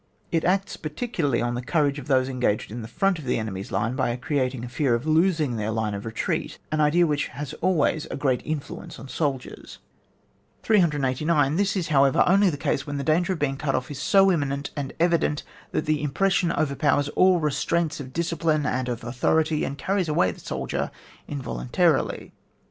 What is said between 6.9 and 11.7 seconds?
which has always a great influence on soldiers. 389.